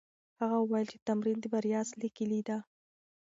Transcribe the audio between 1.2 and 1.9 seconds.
د بریا